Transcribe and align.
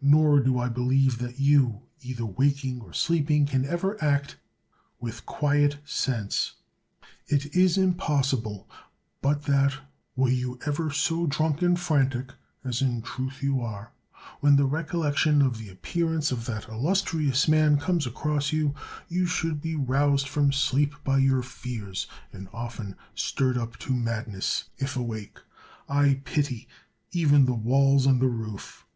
Nor 0.00 0.40
do 0.40 0.58
I 0.58 0.70
believe 0.70 1.18
that 1.18 1.38
you, 1.38 1.82
either 2.00 2.24
wa 2.24 2.46
king 2.48 2.80
or 2.80 2.94
sleeping, 2.94 3.44
can 3.44 3.66
ever 3.66 4.02
act 4.02 4.36
with 5.00 5.26
quiet 5.26 5.76
sense. 5.86 6.52
It 7.28 7.54
is 7.54 7.76
impossible 7.76 8.70
but 9.20 9.42
that, 9.42 9.74
were 10.16 10.30
you 10.30 10.58
ever 10.66 10.90
so 10.90 11.26
drunk 11.26 11.56
191 11.56 11.56
THE 11.58 11.64
WORLD'S 11.66 12.08
FAMOUS 12.08 12.32
ORATIONS 12.32 12.52
and 12.64 12.72
frantic— 12.72 12.72
^as 12.72 12.80
in 12.80 13.02
truth 13.36 13.42
you 13.42 13.60
are— 13.60 13.92
when 14.40 14.56
the 14.56 14.64
recollection 14.64 15.42
of 15.42 15.58
the 15.58 15.68
appearance 15.68 16.32
of 16.32 16.46
that 16.46 16.70
illustrious 16.70 17.46
man 17.46 17.76
comes 17.76 18.06
across 18.06 18.52
you, 18.54 18.74
you 19.08 19.26
should 19.26 19.60
be 19.60 19.74
roused 19.76 20.26
from 20.26 20.52
sleep 20.52 20.94
by 21.04 21.18
your 21.18 21.42
fears, 21.42 22.06
and 22.32 22.48
often 22.54 22.96
stirred 23.14 23.58
up 23.58 23.76
to 23.80 23.92
mad 23.94 24.26
ness 24.26 24.70
if 24.78 24.96
awake. 24.96 25.36
I 25.86 26.22
pity 26.24 26.66
even 27.12 27.44
the 27.44 27.52
walls 27.52 28.06
and 28.06 28.22
the 28.22 28.28
roof. 28.28 28.86